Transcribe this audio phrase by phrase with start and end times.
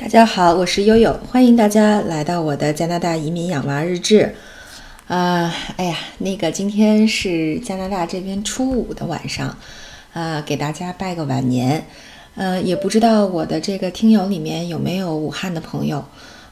[0.00, 4.32] 大家好，我是悠悠，欢迎大家来到我的加拿大移民养娃日志。
[5.08, 9.58] 啊，哎呀，那个今天是加拿大这边初五的晚上，
[10.12, 11.84] 啊，给大家拜个晚年。
[12.36, 16.04] 呃，也不知道我的这个听友里面有没有武汉的朋友，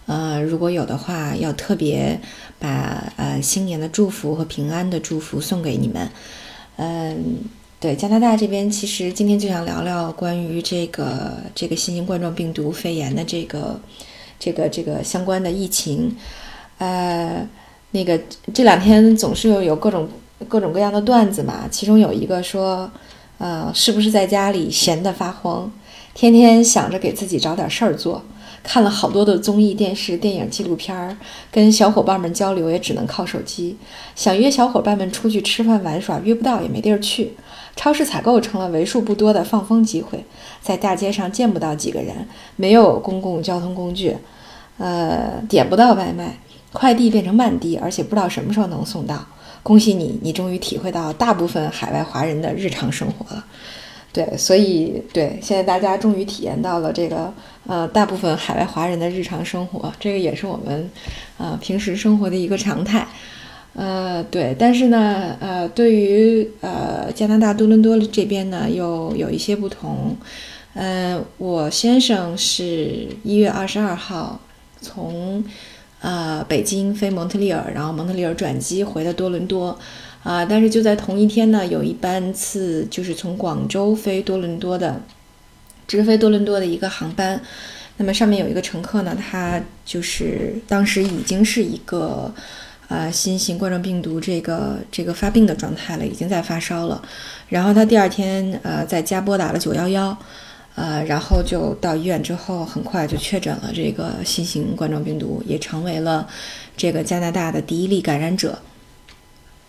[0.07, 2.21] 呃，如果有的话，要特别
[2.59, 6.11] 把呃新年的祝福和平安的祝福送给你们。
[6.79, 7.37] 嗯。
[7.79, 13.79] 对加拿大这边，其实今天就想聊聊关于这个这个新型冠状病毒肺炎的这个
[14.39, 16.17] 这个这个相关的疫情。
[16.79, 17.47] 呃，
[17.91, 18.19] 那个
[18.53, 20.09] 这两天总是有有各种
[20.48, 22.91] 各种各样的段子嘛，其中有一个说，
[23.39, 25.70] 呃，是不是在家里闲得发慌，
[26.16, 28.23] 天天想着给自己找点事儿做，
[28.62, 31.15] 看了好多的综艺、电视、电影、纪录片儿，
[31.52, 33.77] 跟小伙伴们交流也只能靠手机，
[34.15, 37.34] 想约小伙伴们出去吃饭玩耍，约不到也没地儿去。
[37.77, 40.25] 超市采购成了为数不多的放风机会，
[40.62, 44.17] 在大街上见不到几个人，没有公共交通工具，
[44.78, 46.39] 呃，点不到外卖，
[46.72, 49.22] 快递变成慢递，而且不知道什么时候能送到。
[49.62, 53.44] 恭喜你，你终于体会到大部分海外华人的日常生活了。
[54.17, 57.31] 对，所以对，现在大家终于体验到了这个
[57.67, 60.91] 呃，大部分海外华人的日常生活，这个也是我们
[61.36, 63.06] 呃平时生活的一个常态。
[63.75, 70.17] 呃，对，但是呢，呃，对于呃加拿大多伦多这边呢，又有一些不同。
[70.72, 74.41] 呃，我先生是一月二十二号
[74.81, 75.44] 从
[76.00, 79.78] 呃北京飞蒙特利尔，然后蒙特利尔转机回的多伦多，
[80.27, 85.00] 啊，但是就在同一天呢，有一班次就是从广州飞多伦多的
[85.86, 87.41] 直飞多伦多的一个航班，
[87.98, 92.34] 那么上面有一个乘客呢，他就是当时已经是一个。
[92.88, 97.02] 呃，新型冠状病毒这个这个发病的状态了，已经在发烧了。
[97.48, 100.16] 然后他第二天呃在家拨打了九幺幺，
[100.77, 106.28] 呃，然后就到医院之后，很快就确诊了这个新型冠状病毒，也成为了
[106.77, 108.56] 这个加拿大的第一例感染者。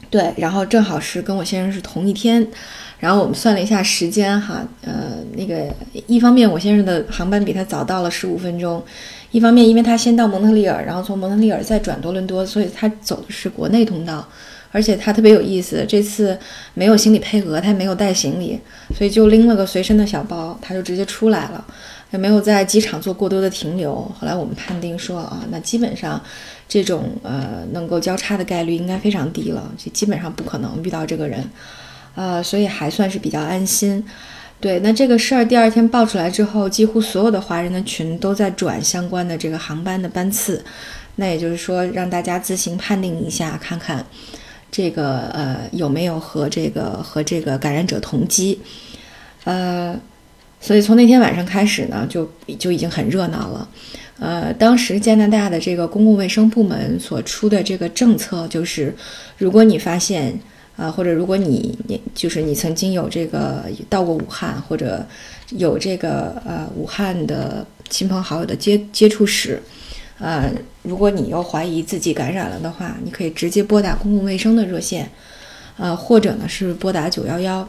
[0.09, 2.47] 对，然后正好是跟我先生是同一天。
[3.00, 5.72] 然后我们算了一下时间哈，呃，那个
[6.08, 8.84] 一方面我先生的航班比他早到了十五分钟，
[9.30, 14.28] 一方面因为他先到蒙特利尔，然后从蒙特利尔再转多伦多，所以他走的是国内通道，
[14.72, 16.35] 而且他特别有意思，这次
[16.74, 18.59] 没有行李配额，他也没有带行李，
[18.97, 21.64] 所以就拎了个随身的小包，他就直接出来了，
[22.09, 23.94] 也没有在机场做过多的停留。
[23.94, 26.19] 后来我们判定说啊，那基本上
[26.67, 31.44] 这种呃能够交叉的概率应该非常低了，就基本上不可能遇到这个人。
[32.16, 34.03] 呃，所以还算是比较安心。
[34.59, 40.63] 对，那这个事儿第二天爆出来之后，几乎所有的华人的群都在转相关的这个航班的班次。
[41.17, 44.03] 那也就是说，让大家自行判定一下，看看
[44.72, 48.59] 这个呃有没有和这个和这个感染者同机。
[49.44, 49.95] 呃，
[50.59, 53.67] 所以从那天晚上开始呢，就就已经很热闹了。
[54.19, 58.95] 呃，当时加拿大的这个公共卫生部门所出的这个政策就是，
[59.38, 60.39] 如果你发现。
[60.78, 65.03] 啊，或者如果你你就是你曾经有这个到过武汉，或者
[65.50, 69.59] 有这个呃武汉的亲朋好友的接接触史，
[70.19, 70.53] 呃，
[70.84, 75.09] 如果你又怀疑自己感染了的话，你可以直接拨打公共卫生的热线，
[75.78, 77.67] 呃，或者呢是拨打九幺幺。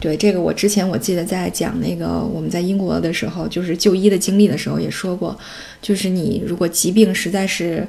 [0.00, 5.38] 对这个，我之前我记得在讲那个我们在英国的时候，就是就医的经历的时候也说过，
[5.80, 7.86] 就是你如果疾病实在是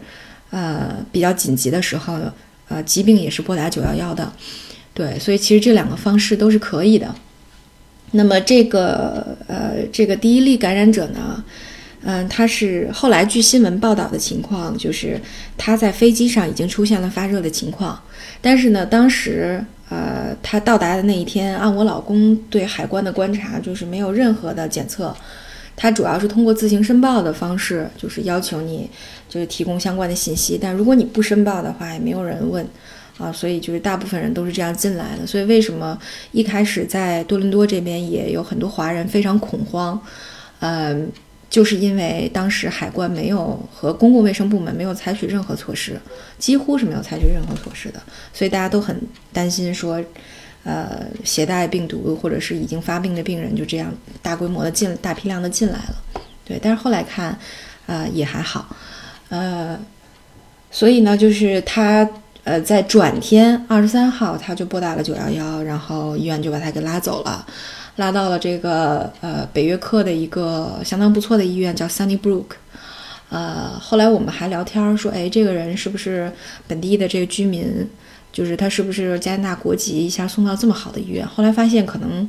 [0.51, 2.19] 呃比较紧急的时候。
[2.73, 4.31] 呃，疾病也是拨打九幺幺的，
[4.93, 7.13] 对，所以其实这两个方式都是可以的。
[8.11, 11.43] 那么这个呃，这个第一例感染者呢，
[12.03, 15.19] 嗯，他是后来据新闻报道的情况，就是
[15.57, 18.01] 他在飞机上已经出现了发热的情况，
[18.39, 25.13] 但是呢，当时呃，他到达的那一天，按我老公对海关的观察，就是没有任何的检测。
[25.75, 28.89] 他主要是通过自行申报的方式，就是要求你
[29.27, 30.57] 就是提供相关的信息。
[30.57, 32.65] 但如果你不申报的话，也没有人问
[33.17, 35.27] 啊，所以就是大部分人都是这样进来的。
[35.27, 35.99] 所以为什么
[36.31, 39.99] 一开始在多伦多这边也有很多华人非常恐慌？
[40.59, 41.11] 嗯，
[41.51, 46.01] 就是因为当时海关没有和公共卫生部门没有采取任何措施，
[46.39, 48.01] 几乎是没有采取任何措施的，
[48.33, 48.99] 所以大家都很
[49.31, 50.03] 担心说。
[50.63, 55.95] 呃，携带病毒或者是已经发病的病人就这样大规模的进大批量的进来了，
[56.45, 57.35] 对，但是后来看，
[57.87, 58.67] 呃，也还好，
[59.29, 59.75] 呃，
[60.69, 62.07] 所以呢，就是他
[62.43, 67.43] 呃在转天二十三号他就拨打了九幺幺，然后医院就把他给拉走了，
[67.97, 72.45] 拉到了这个呃北约克的一个相当不错的医院，叫 Sunnybrook，
[73.29, 76.31] 呃，后来我们还聊天说，哎，这个人是不是
[76.67, 77.87] 本地的这个居民？
[78.33, 81.27] 就是他是不是加拿大国籍，一下送到这么好的医院？
[81.27, 82.25] 后来发现可能，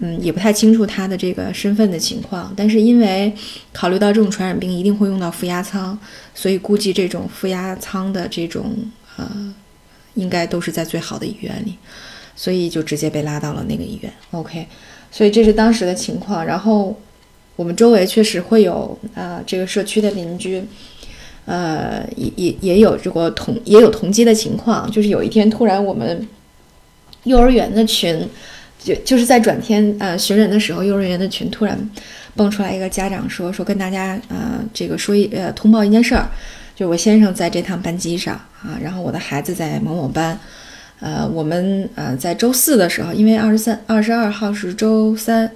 [0.00, 2.52] 嗯，也不太清楚他的这个身份的情况。
[2.56, 3.32] 但是因为
[3.72, 5.96] 考虑到这种传染病一定会用到负压舱，
[6.34, 8.74] 所以估计这种负压舱的这种
[9.16, 9.54] 呃，
[10.14, 11.76] 应该都是在最好的医院里，
[12.38, 14.12] 所以就直接被拉到了那个医院。
[14.30, 14.64] OK，
[15.10, 16.46] 所以这是当时的情况。
[16.46, 16.96] 然后
[17.56, 20.62] 我们周围确实会有啊，这个社区的邻居。
[21.50, 26.28] 呃，也也也有这个同也有同机的情况，就是有一天突然我们
[27.24, 28.28] 幼儿园的群，
[28.78, 31.90] 就就是在转天呃寻人的时候，幼儿园的群突然
[32.36, 36.28] 蹦出来一个家长说说跟大家呃这个说一呃通报一件事儿，
[36.76, 40.38] 就我先生在这趟班机上啊，然后我的孩子在某某班，
[41.00, 45.50] 呃我们呃在周四的时候，因为二十三二十二号是周三，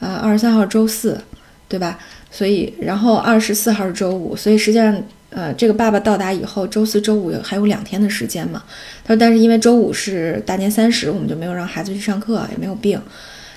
[0.00, 1.20] 呃二十三号周四，
[1.68, 1.98] 对吧？
[2.30, 5.02] 所以然后二十四号是周五，所以实际上。
[5.30, 8.62] 呃，这个爸爸到达以后，周四周五还有两天的时间嘛？
[9.04, 12.98] 他说，但是因为周五是大年三十，我们就没有让孩子去上课，也没有病。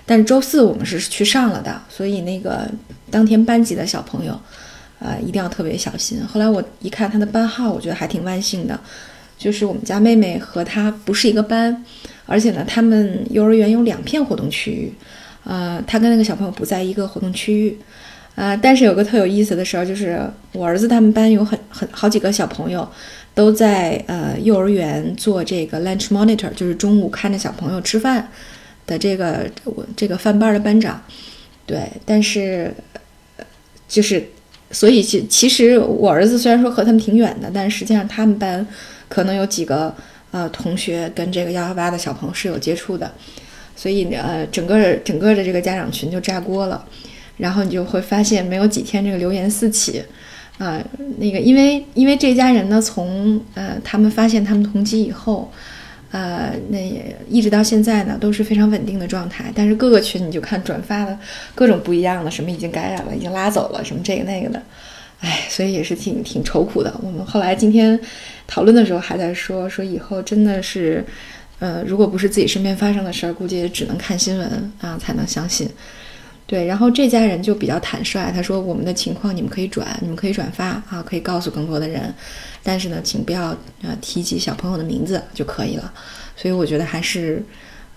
[0.05, 2.67] 但是周四我们是去上了的，所以那个
[3.09, 4.37] 当天班级的小朋友，
[4.97, 6.19] 呃，一定要特别小心。
[6.27, 8.77] 后来我一看他的班号，我觉得还挺万幸的，
[9.39, 11.83] 就是我们家妹妹和她不是一个班，
[12.27, 14.93] 而且呢，他们幼儿园有两片活动区域，
[15.45, 17.77] 呃，她跟那个小朋友不在一个活动区域。
[18.35, 20.21] 啊，但是有个特有意思的事儿，就是
[20.53, 22.87] 我儿子他们班有很很好几个小朋友，
[23.33, 28.29] 都在呃幼儿园做这个 lunch monitor，就是中午看着小朋友吃饭
[28.87, 31.01] 的这个我这个饭班的班长。
[31.65, 32.73] 对，但是
[33.89, 34.25] 就是
[34.71, 38.65] 所以其其实我儿子虽然说和他们挺远的，但实际上他们班
[39.09, 39.93] 可能有几个
[40.31, 43.11] 呃同学跟这个幺幺八的小朋友是有接触的，
[43.75, 46.85] 所以呃整个整个的这个家长群就炸锅了。
[47.37, 50.03] 然后你就会发现，没有几天，这个流言四起，
[50.57, 50.77] 啊，
[51.19, 55.49] 那个因为因为这家人呢，从呃他们发现他们同机以后，
[56.11, 59.45] 呃，那也一直到现在呢，都是非常稳定的状态。
[59.55, 61.17] 但是各个群你就看转发的
[61.55, 64.61] 各种不一样的，什么已经感染了，已经拉走了，什么这个那个的，
[65.19, 66.93] 哎，所以也是挺挺愁苦的。
[67.03, 67.99] 我们后来今天
[68.47, 71.05] 讨论的时候还在说，说以后真的是，
[71.59, 75.69] 呃，如果不是自己身边发生的事儿，估计也只能看新闻啊才能相信。
[76.47, 82.11] 对，然后这家人就比较坦率，他说：“我们的情况你们可以转，你们可以转发啊，可以告诉更多的人，
[82.63, 85.93] 但是呢，请不要呃提及小朋友的名字就可以了。”
[86.35, 87.43] 所以我觉得还是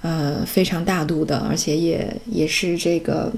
[0.03, 3.33] 呃非常大度的，而且也也是这个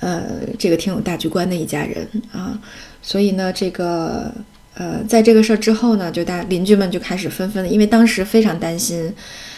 [0.00, 2.60] 呃这个挺有大局观的一家人啊。
[3.00, 4.32] 所以呢，这个
[4.74, 9.14] 呃在这个事儿之后呢，就大邻居们就开始纷纷的，因为当时非常担心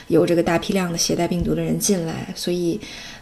[0.08, 2.78] 有这个大批量的携带病毒的人进来，所以。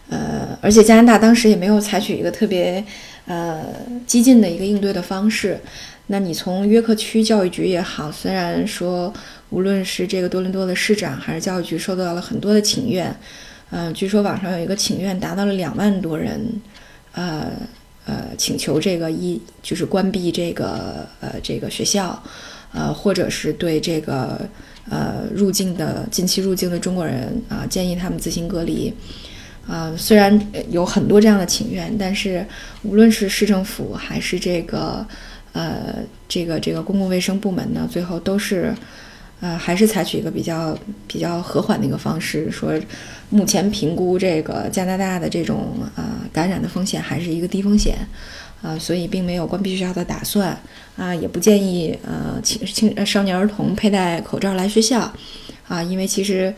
[0.09, 2.83] 呃，而且加拿大当时也没有采取一个特别
[3.27, 3.63] 呃
[4.05, 5.57] 激进的一个应对的方式。
[6.07, 9.13] 那你从约克区教育局也好，虽然说
[9.51, 13.15] 无论是这个多伦多的市长还是教育局收到了很多的请愿，
[13.69, 16.45] 嗯，据说网上有一个请愿达到了两万多人，
[17.13, 17.51] 呃
[18.05, 22.21] 呃，请求这个一就是关闭这个呃这个学校，
[22.73, 24.41] 呃，或者是对这个
[24.89, 28.93] 呃入境的近期入境的中国人啊，建议他们自行隔离。
[29.67, 30.37] 啊，虽然
[30.71, 32.45] 有很多这样的请愿，但是
[32.81, 35.05] 无论是市政府还是这个，
[35.53, 38.73] 呃，这个这个公共卫生部门呢，最后都是，
[39.41, 40.77] 呃，还是采取一个比较
[41.07, 42.71] 比较和缓的一个方式，说
[43.29, 47.97] 目前评估这个加拿大的这种呃感染的风险还是一个低风险，
[48.61, 50.57] 啊，所以并没有关闭学校的打算，
[50.95, 55.11] 啊，也不建议呃青青少年儿童佩戴口罩来学校，
[55.67, 56.53] 啊，因为其实。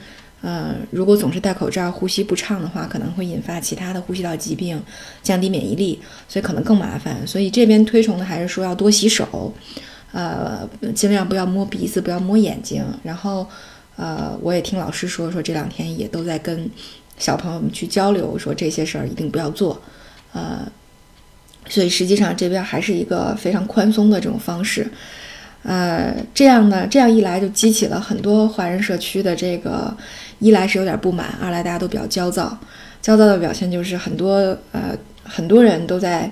[0.45, 4.77] 呃，如果总是戴口罩、呼吸不畅的话，可能会引发其他的呼吸道疾病，
[5.21, 5.97] 降低免疫力，
[6.27, 7.25] 所以可能更麻烦。
[7.25, 9.53] 所以这边推崇的还是说要多洗手，
[10.13, 10.65] 呃，
[10.95, 12.85] 尽量不要摸鼻子，不要摸眼睛。
[13.03, 13.45] 然后，
[13.97, 16.69] 呃，我也听老师说，说这两天也都在跟
[17.17, 19.81] 小朋友们去交流，说这些事儿一定不要做。
[20.33, 20.65] 呃，
[21.67, 24.89] 所以实际上这边还是一个非常宽松的这种方式。
[25.63, 29.95] 呃，这样呢，这样一来就激起了很多华人社区的这个，
[30.39, 32.57] 一来是有点不满，二来大家都比较焦躁。
[33.01, 34.35] 焦躁的表现就是很多
[34.71, 36.31] 呃很多人都在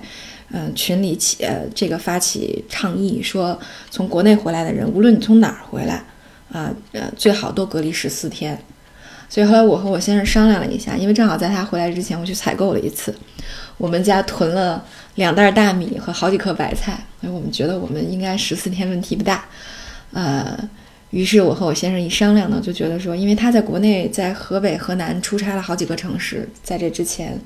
[0.52, 3.58] 嗯群里起呃这个发起倡议，说
[3.90, 6.04] 从国内回来的人，无论你从哪儿回来
[6.52, 8.56] 啊呃最好都隔离十四天。
[9.28, 13.14] 所以后来我和我先生商量了一下，因为正好在他回来之前我去采购了一次，
[13.78, 14.84] 我们家囤了。
[15.16, 19.44] 两袋大米和好几颗白菜，所以我们觉得我们应该十四天问题不大。
[20.10, 20.58] 呃，
[21.10, 27.38] 于是我和我先生一商量呢，就觉得说，因为他在国内在河北、河南出差了好几个城市，在这之前，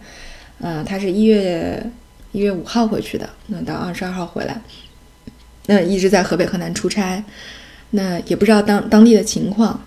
[0.61, 1.85] 呃，他是一月
[2.33, 4.61] 一月五号回去的，那到二十二号回来，
[5.66, 7.23] 那一直在河北、河南出差，
[7.90, 9.80] 那也不知道当当地的情况，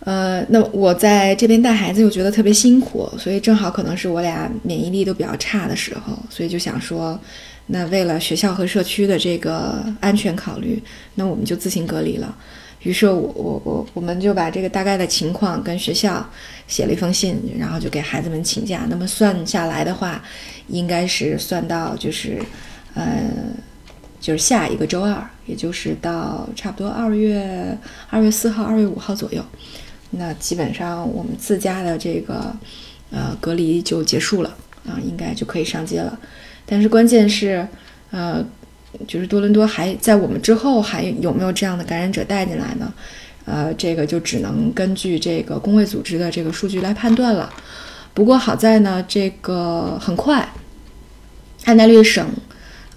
[0.00, 7.18] 呃，那我在这边带孩子又觉得特别辛苦，所以正好可能是我俩免疫力都比较差的时候，所以就想说，
[7.66, 10.82] 那为了学校和社区的这个安全考虑，
[11.14, 12.36] 那我们就自行隔离了。
[12.82, 16.28] 于是，我我我我们就把这个大概的情况跟学校
[16.66, 18.86] 写了一封信，然后就给孩子们请假。
[18.88, 20.20] 那么算下来的话，
[20.66, 22.42] 应该是算到就是，
[22.94, 23.30] 呃，
[24.20, 27.78] 就是下一个周二，也就是到差不多二月
[28.10, 29.44] 二月四号、二月五号左右。
[30.10, 32.52] 那基本上我们自家的这个
[33.12, 34.52] 呃隔离就结束了
[34.84, 36.18] 啊，应该就可以上街了。
[36.66, 37.64] 但是关键是，
[38.10, 38.44] 呃。
[39.08, 42.92] 就是多伦多还在我们之后还有没有这样的感染者带进来呢？
[43.44, 47.52] 呃，这个就只能根据这个工卫组织的这个数据来判断了。
[48.14, 50.46] 不过好在呢，这个很快，
[51.64, 52.28] 安大略省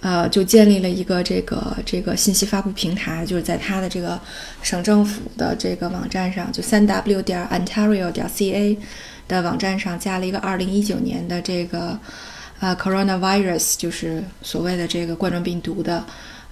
[0.00, 4.20] 呃就建立了一个这个这个信息发布平台，就是在它的这个
[4.62, 8.76] 省政府的这个网站上，就三 w 点 ontario 点 ca
[9.26, 11.98] 的网站上加了一个二零一九年的这个。
[12.58, 16.04] 啊，coronavirus 就是所谓的这个冠状病毒的，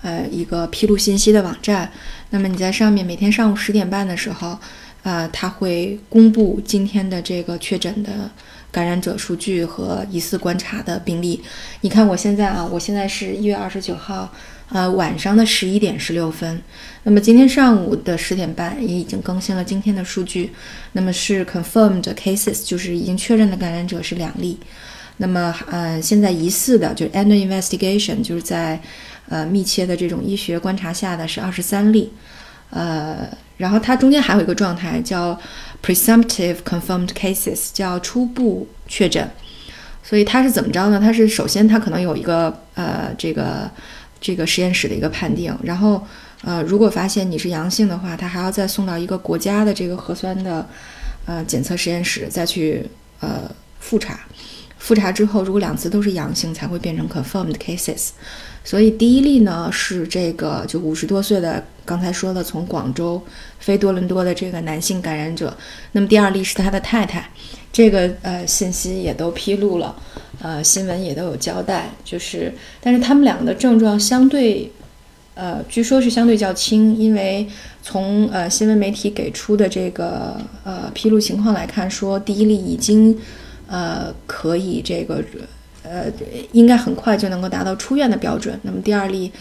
[0.02, 1.90] 呃，一个披露信息的网站。
[2.30, 4.58] 那么你在上面每天上午十点半的时候，
[5.02, 8.30] 呃，它会公布今天的这个确诊的
[8.70, 11.42] 感染者数据和疑似观察的病例。
[11.80, 14.30] 你看我现在啊，我现在是一月二十九号，
[14.68, 16.60] 呃，晚上的十一点十六分。
[17.04, 20.52] 那么今天上午的十点半也已经更新了今天的数据。
[20.92, 24.58] 那么是 confirmed cases，就是已经确认的感染者是两例。
[25.18, 28.80] 那么，呃，现在疑似的就是 under investigation，就是在，
[29.28, 32.12] 呃，密切的这种医学观察下的是二十三例，
[32.70, 33.28] 呃，
[33.58, 35.38] 然后它中间还有一个状态叫
[35.82, 39.30] presumptive confirmed cases，叫初步确诊。
[40.02, 41.00] 所以它是怎么着呢？
[41.00, 43.70] 它是首先它可能有一个呃这个
[44.20, 46.06] 这个实验室的一个判定，然后
[46.42, 50.68] 呃如果发现你是阳性的话，它还要再送到一个国家的这个核酸的
[51.24, 52.84] 呃检测实验室再去
[53.20, 54.20] 呃复查。
[54.84, 58.10] 复查之后，如果两次都是阳性，才会变成 confirmed cases。
[58.62, 63.22] 所以第一例呢是这个就五十多岁的，刚才说的从广州
[63.58, 65.56] 飞多伦多的这个男性感染者。
[65.92, 67.30] 那么第二例是他的太太，
[67.72, 69.96] 这个呃信息也都披露了，
[70.42, 71.90] 呃新闻也都有交代。
[72.04, 74.70] 就是，但是他们两个的症状相对，
[75.34, 77.48] 呃据说是相对较轻，因为
[77.82, 83.16] 从呃新闻媒体给出的这个呃披露情况来看，说第一例已经。
[83.74, 85.20] 呃，可以这个，
[85.82, 86.04] 呃，
[86.52, 88.56] 应该很快就能够达到出院的标准。
[88.62, 89.32] 那么第二例，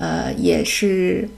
[0.00, 1.28] 呃，也是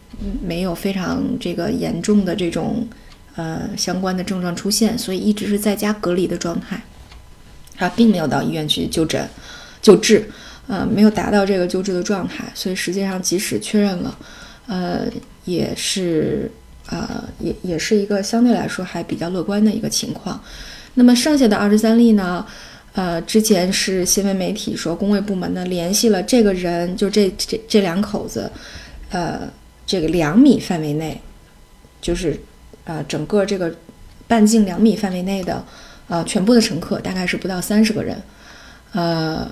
[0.41, 2.87] 没有非常这个严重的这种
[3.35, 6.81] 呃相关的症状出现，所以一直是在家隔离的状态，
[7.75, 9.29] 他并没有到医院去就诊
[9.83, 10.31] 救治，
[10.69, 12.45] 呃，没有达到这个救治的状态。
[12.55, 14.19] 所以实际上，即使确认了，
[14.69, 15.07] 呃，
[15.47, 16.49] 也是
[16.91, 20.41] 呃，也也是一个相对来说还比较乐观的一个情况。
[20.97, 22.45] 那么剩下的二十三例呢？
[22.95, 28.51] 呃，之前是新闻媒体说，工卫部门呢联系了这个人，就这这这两口子，
[29.11, 29.43] 呃，
[29.87, 31.21] 这个两米范围内，
[32.01, 32.41] 就是
[32.85, 33.71] 呃整个这个
[34.27, 35.63] 半径两米范围内的，
[36.09, 38.17] 呃全部的乘客大概是不到三十个人，
[38.93, 39.47] 呃，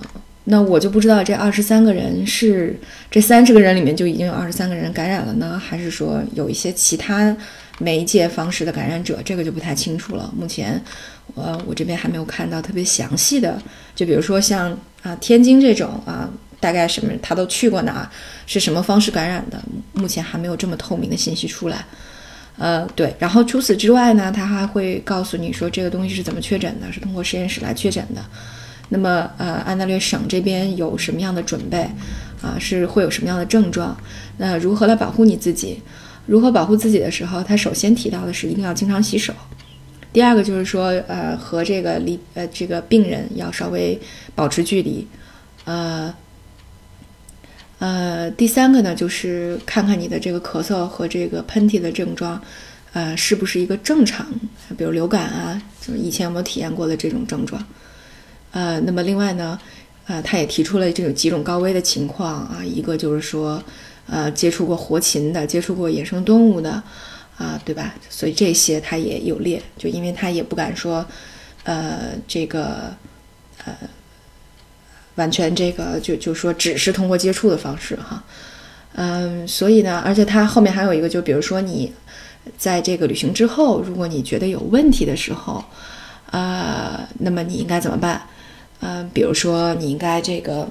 [0.44, 7.36] 那我就不知道这二十三个人是这三十个人里面就已经有二十三个人感染了呢，还是说有一些其他
[7.78, 10.32] 媒介方式的感染者，这个就不太清楚了。
[10.36, 10.82] 目前。
[11.36, 13.60] 呃，我这边还没有看到特别详细的，
[13.94, 14.70] 就比如说像
[15.02, 16.28] 啊天津这种啊，
[16.60, 18.08] 大概什么他都去过哪，
[18.46, 19.58] 是什么方式感染的，
[19.94, 21.82] 目前还没有这么透明的信息出来。
[22.58, 28.22] 呃，对，然后除此之外呢，他还会告诉你说这个东西是怎么确诊的，是通过实验室来确诊的。
[28.90, 31.88] 那么呃，安大略省这边有什么样的准备
[32.42, 32.54] 啊？
[32.60, 33.96] 是会有什么样的症状？
[34.36, 35.80] 那如何来保护你自己？
[36.26, 39.32] 如何保护自己的时候，他首先提到的是一定要经常洗手。
[40.12, 44.00] 第二个就是说，呃，和这个离呃这个病人要稍微
[44.34, 45.04] 保持距离，
[45.64, 46.14] 呃，
[47.80, 52.40] 呃，第三个呢，就是看看你的这个咳嗽和这个喷嚏的症状，
[52.92, 54.24] 呃，是不是一个正常，
[54.78, 57.60] 比如流感啊，就是以前有没有体验过的这种症状，
[58.52, 59.58] 呃，那么另外呢，
[60.06, 63.60] 呃，他也提出了这种几种高危的情况啊，一个就是说，
[64.06, 66.82] 呃，接触过活禽的，接触过野生动物的。
[67.36, 67.92] 啊，对吧？
[68.08, 71.04] 所以这些他也有列，就因为他也不敢说，
[71.64, 72.94] 呃，这个，
[73.64, 73.76] 呃，
[75.16, 78.22] 完全这个就就说只是通过接触的方式哈，
[78.92, 81.92] 嗯，所以呢，而且他后面还有一个，就比如说你
[82.56, 85.64] 在这个旅行之后，如果你觉得有问题的时候，
[86.30, 88.22] 啊，那么你应该怎么办？
[88.78, 90.68] 嗯，比如说你应该这个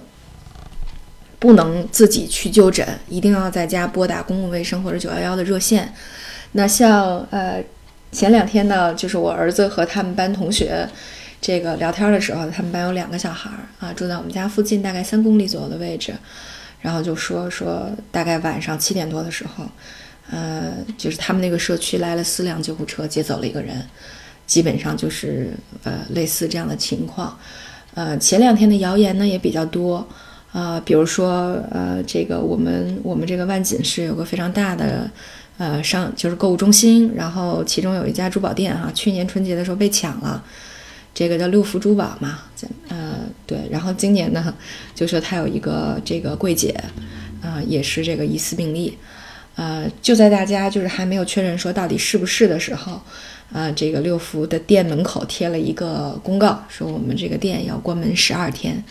[1.44, 5.94] 不能自己去就诊，一定要在家拨打公共卫生或者九幺幺的热线。
[6.54, 7.62] 那像呃，
[8.14, 10.88] 前两天呢，就是我儿子和他们班同学
[11.42, 16.14] 这个聊天的时候，他们班有两个小孩儿啊，住在我们家附近，大概三公里左右的位置，
[16.80, 19.66] 然后就说说大概晚上七点多的时候，
[20.32, 23.86] 呃，就是他们那个社区来了四辆救护车接走了一个人，
[24.48, 25.52] 基本上就是
[25.84, 27.38] 呃类似这样的情况。
[27.96, 30.08] 呃，前两天的谣言呢也比较多，
[30.54, 35.10] 啊，比如说，呃，这个我们我们这个万锦市有个非常大的，
[35.58, 40.44] 呃，商就是购物中心，然后其中有一家珠宝店哈，去年春节的时候被抢了，
[41.12, 42.40] 这个叫六福珠宝嘛，
[42.90, 43.16] 呃，
[43.48, 44.54] 对，然后今年呢，
[44.94, 46.70] 就说他有一个这个柜姐，
[47.42, 48.96] 啊，也是这个疑似病例，
[49.56, 53.02] 呃，就在大家就是还没有确认说到底是不是的时候。
[53.52, 58.84] 啊，这个六福的店门口贴了一个公告，说我们这个店要关门十二天，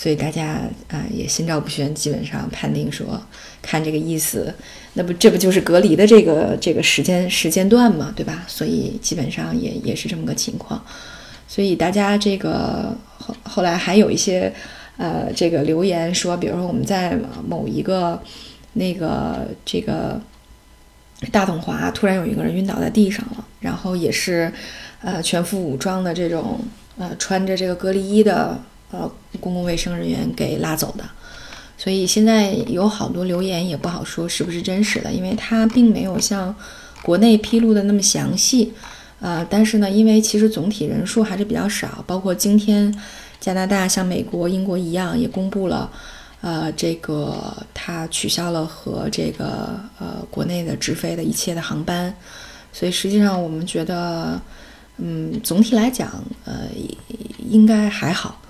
[0.00, 3.20] 所以大家啊也心照不宣，基本上判定说，
[3.60, 4.54] 看这个意思，
[4.92, 8.44] 那不这不就是隔离的这个这个时间时间段嘛，对吧？
[8.46, 10.80] 所以基本上也也是这么个情况，
[11.48, 14.54] 所以大家这个后后来还有一些
[14.98, 18.22] 呃这个留言说，比如说我们在某一个
[18.74, 20.20] 那个这个。
[21.32, 24.52] 大统华突然有一个人晕倒在地上了，然后也是，
[25.02, 26.60] 呃，全副武装的这种，
[26.96, 28.56] 呃，穿着这个隔离衣的，
[28.90, 31.04] 呃，公共卫生人员给拉走的。
[31.76, 36.54] 所以现在有好多留言也不好说是不是真实的，因为它并没有像
[37.02, 38.72] 国内披露的那么详细，
[39.20, 42.92] 呃，但是呢，因为其实总体人数还是比较少，包括今天
[43.40, 45.90] 加拿大像美国、英国一样也公布了。
[46.40, 52.14] 呃，这个它取消了和这个呃国内的直飞的一切的航班，
[52.72, 54.40] 所以实际上我们觉得，
[54.98, 56.08] 嗯，总体来讲，
[56.44, 56.68] 呃，
[57.50, 58.40] 应该还好，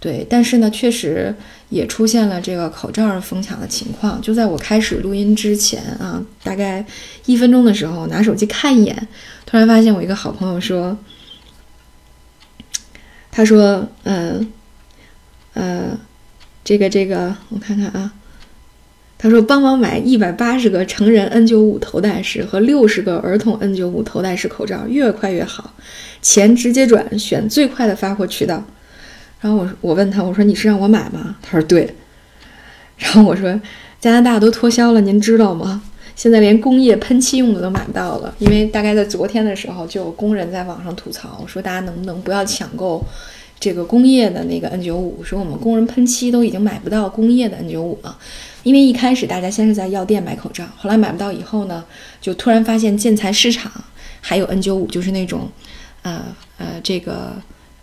[0.00, 0.26] 对。
[0.28, 1.34] 但是呢，确实
[1.68, 4.20] 也出现了这个口罩疯抢的情况。
[4.20, 6.84] 就在我开始录音之前啊，大概
[7.26, 9.08] 一分钟的时候，拿手机看一眼，
[9.44, 10.96] 突然发现我一个好朋友说，
[13.30, 14.52] 他说，嗯，
[15.54, 15.98] 呃。
[16.68, 18.12] 这个这个，我看看啊，
[19.16, 25.74] 他说帮忙买一百八十个成人 N95 头戴式和六十个儿童 N95 头戴式口罩，越快越好，
[26.20, 28.66] 钱直接转，选最快的发货渠道。
[29.46, 31.36] 然后我我问他，我说你是让我买吗？
[31.40, 31.94] 他说对。
[32.98, 33.60] 然后我说
[34.00, 35.82] 加拿大都脱销了，您知道吗？
[36.16, 43.04] 现在连工业喷漆用的都买不到了，因为大概在昨天的时候就有工人在网上吐槽说，大家能不能不要抢购。
[43.60, 48.18] 这个工业的那个 N95，说我们工人喷漆都已经买不到工业的 N95 了，
[48.64, 51.84] 因为一开始大家先是在药店买口罩，后来买不到以后呢，
[52.20, 53.70] 就突然发现建材市场
[54.20, 55.48] 还有 N95，就是那种，
[56.02, 56.22] 呃
[56.58, 57.32] 呃，这个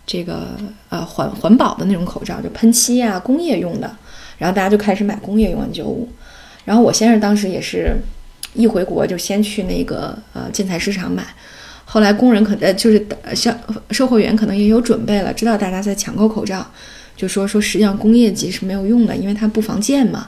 [0.05, 0.57] 这个
[0.89, 3.95] 呃环环保的那种口罩，就喷漆啊，工业用的，
[4.37, 6.05] 然后大家就开始买工业用 N95，
[6.65, 7.95] 然后我先生当时也是
[8.53, 11.23] 一回国就先去那个呃建材市场买。
[11.85, 13.55] 后来工人可呃就是销
[13.91, 16.65] 售货员可能也有准备了，知道大家在抢购口罩，
[17.15, 20.27] 就说说实际上工业级是没有用的，因为它不防溅嘛，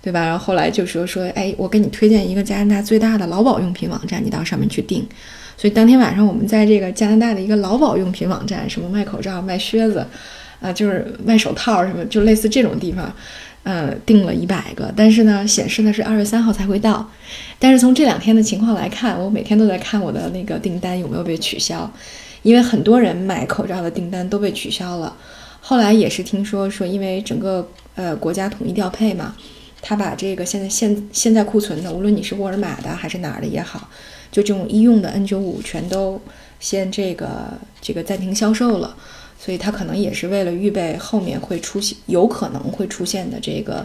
[0.00, 0.24] 对吧？
[0.24, 5.06] 然后后来就说说，哎，我给你推荐一个加拿大最大的劳保用品网站，你到上面去订。
[5.62, 10.04] 所以当天晚上我们在这个加拿大的一个劳保用品网站，什么卖口罩、卖靴子，
[10.60, 13.14] 啊，就是卖手套什么，就类似这种地方。
[13.62, 17.08] 呃，订了一百个，但是呢，显示的是二月三号才会到。
[17.60, 21.88] 但是从这两天的情况来看，我每天都在看我的那个订单有没有被取消，
[22.42, 25.16] 因为很多人买口罩的订单都被取消了。
[25.60, 29.36] 后来也是听说说，因为整个呃国家统一调配嘛，
[29.80, 33.88] 他把这个现在现现在库存的，无论你是沃尔玛的还是哪儿的也好，
[34.32, 36.20] 就这种医用的 N95 全都
[36.58, 38.96] 先这个这个暂停销售了。
[39.38, 43.84] 所以他可能也是为了预备后面会出现有可能会出现的这个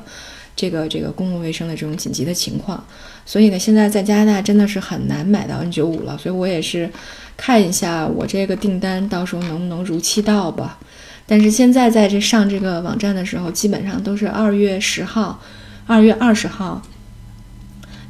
[0.56, 2.84] 这个这个公共卫生的这种紧急的情况。
[3.26, 6.16] 所以呢，现在在加拿大真的是很难买到 N95 了。
[6.18, 6.88] 所以我也是
[7.36, 10.80] 看一下我这个订单到时候能不能如期到吧。
[11.26, 15.42] 但是现在在这上这个网站的时候，基本上都是二月十号、
[15.88, 16.80] 二月二十号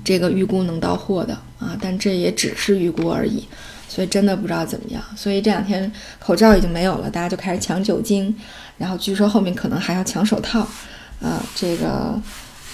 [0.08, 1.78] 这个预估能到货的啊。
[1.82, 3.44] 但这也只是预估而已。
[3.90, 8.36] 所以真的不知道怎么样，所以这两天口罩已经没有了，大家就开始抢酒精，
[8.78, 10.60] 然后据说后面可能还要抢手套，
[11.20, 12.22] 啊，这个，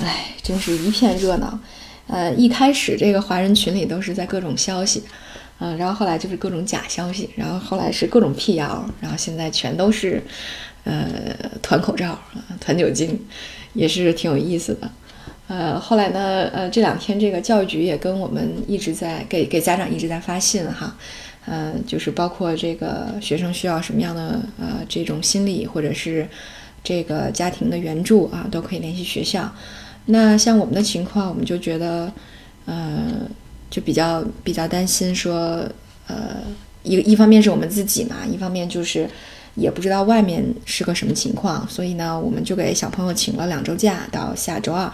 [0.01, 1.57] 哎，真是一片热闹。
[2.07, 5.03] 呃，一开始这个华人群里都是在各种消息，
[5.59, 10.21] 嗯，然后后来就是各种假消息，然后后来是各种辟谣，然后现在全都是，
[10.83, 12.19] 呃，团口罩，
[12.59, 13.17] 团酒精，
[13.73, 14.91] 也是挺有意思的。
[15.47, 20.95] 呃，后来呢，呃，这两天这个教育局也跟我们一直在给给家长一直在发信哈，
[21.45, 26.27] 呃，就是包括这个学生需要什么样的呃这种心理或者是
[26.83, 29.53] 这个家庭的援助啊，都可以联系学校。
[30.05, 32.11] 那像我们的情况，我们就觉得，
[32.65, 33.21] 呃，
[33.69, 35.63] 就比较比较担心说，
[36.07, 36.41] 呃，
[36.83, 39.09] 一一方面是我们自己嘛，一方面就是
[39.55, 44.91] 也不知道外面是个什么情况，所以呢，我们就给小朋友请了两周假，到下周二，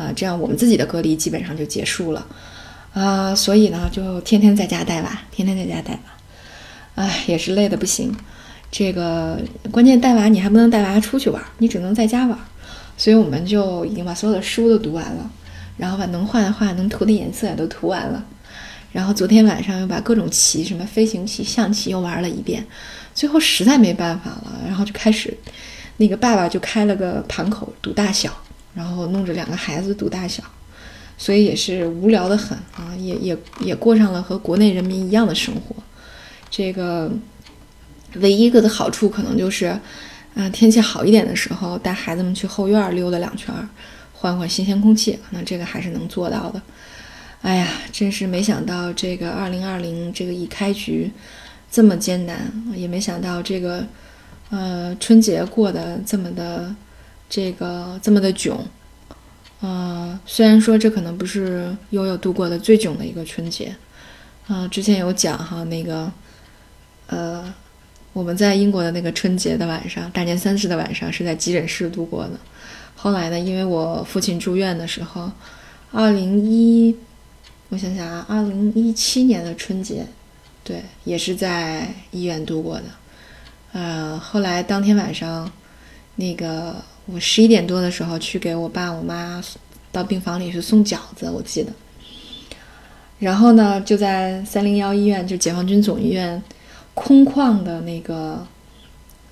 [0.00, 2.26] 啊，这样我们自己的隔离基本上就结束了，
[2.94, 8.10] 啊，所以呢，就天天在家带娃，天天在家带娃，哎，也是累的不行。
[8.70, 9.38] 这个
[9.70, 12.38] 关键带娃你还不能带娃出去玩，你只能在家玩，
[12.96, 15.30] 所以我们就已经把所有的书都读完了，
[15.76, 18.24] 然后把能画的画、能涂的颜色也都涂完了。
[18.92, 22.66] 然后昨天晚上又把各种棋，什么飞行棋、象棋又玩了一遍，
[23.14, 25.36] 最后实在没办法了，然后就开始，
[25.98, 28.32] 那个爸爸就开了个盘口赌大小，
[28.74, 30.42] 然后弄着两个孩子赌大小，
[31.18, 35.76] 所以也是无聊的很啊，也也也过上了和国内人民一样的生活。
[36.48, 37.10] 这个
[38.16, 39.78] 唯一一个的好处可能就是，
[40.34, 43.54] 嗯，天气好一点的时候带孩子们去后院溜达两圈，
[44.12, 46.60] 换换新鲜空气，可能这个还是能做到的。
[47.42, 51.10] 哎呀，真是没想到这个二零二零这个一开局
[51.70, 53.86] 这么艰难，也没想到这个
[54.50, 56.74] 呃春节过得这么的
[57.30, 58.62] 这个这么的囧。
[59.60, 63.74] 呃，虽然说这可能不是悠悠度过的最囧的一个春节，
[64.46, 66.12] 啊，之前有讲哈那个
[67.06, 67.54] 呃
[68.12, 72.32] 我们在英国的那个春节的晚上，大年三十的晚上是在急诊室度过的。
[72.96, 75.30] 后来呢，因为我父亲住院的时候，
[75.92, 76.94] 二零一。
[77.72, 80.04] 我想想啊，二零一七年的春节，
[80.64, 82.84] 对，也是在医院度过的。
[83.70, 85.48] 呃，后来当天晚上，
[86.16, 86.74] 那个
[87.12, 89.42] 我十一点多的时候去给我爸我妈
[89.90, 91.72] 到病房里去送饺子，我记得。
[93.18, 96.42] 然后呢，就在三零幺医院，就解放军总医院
[96.94, 98.46] 空旷的那个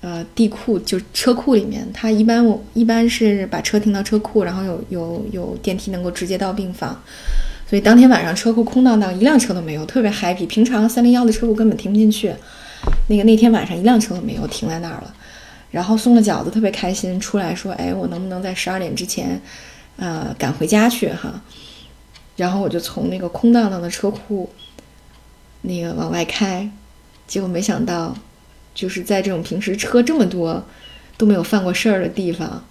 [0.01, 7.01] 呃地库，就车库里面，他一般我一般是把车停到车库，然后有有有电梯能够直接到病房。
[7.67, 10.45] 所以当天晚上车库空荡荡，一辆车都没有，特别 happy。
[10.45, 12.33] 平常三零幺的车库根本停不进去，
[13.07, 15.13] 那个那天晚上一辆车都没有，停在那儿了。
[15.71, 19.41] 然后送了饺子，特别开心，出来说：“哎，我能不能在十二点之前，
[19.97, 21.41] 呃，赶回家去哈？”
[22.35, 24.49] 然后我就从那个空荡荡的车库，
[25.61, 26.69] 那个往外开，
[27.27, 28.15] 结果没想到，
[28.73, 30.63] 就是在这种平时车这么多
[31.17, 32.63] 都没有犯过事儿的地方，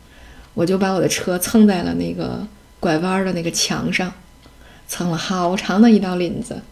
[0.54, 2.46] 我就把我的车蹭在了那个
[2.80, 4.12] 拐弯的那个墙上。
[4.90, 6.62] 蹭了好长的一道领子，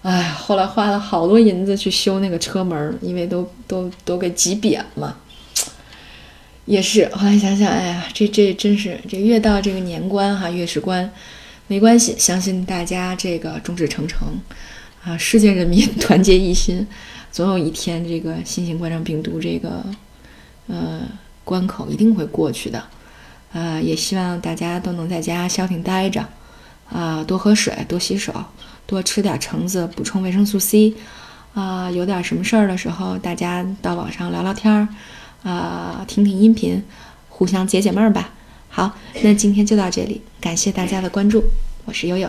[0.00, 5.14] 哎，后来花了好多银子去修那个车门，因为都都都给挤扁了。
[6.66, 11.10] 也是，后来想想，哎呀，这这真是这越到这个年关哈，越是关，
[11.68, 14.28] 没关系，相信大家这个众志成城
[15.04, 16.86] 啊，世界人民 团结一心，
[17.32, 19.84] 总有一天这个新型冠状病毒这个
[20.66, 21.00] 呃
[21.44, 22.84] 关口一定会过去的。
[23.52, 26.26] 啊，也希望大家都能在家消停待着。
[26.92, 28.32] 啊，多喝水，多洗手，
[28.86, 30.94] 多吃点橙子，补充维生素 C。
[31.54, 34.86] 啊，有点什么事儿的时候，大家到网上聊聊天儿，
[35.46, 36.82] 啊，听听音频，
[37.28, 38.30] 互相解解闷儿吧。
[38.68, 41.44] 好，那今天就到这里，感谢大家的关注，
[41.84, 42.28] 我是悠悠。